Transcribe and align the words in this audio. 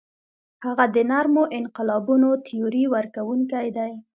هغه 0.65 0.85
د 0.95 0.97
نرمو 1.09 1.43
انقلابونو 1.57 2.29
تیوري 2.47 2.83
ورکوونکی 2.95 3.67
دی. 3.77 3.91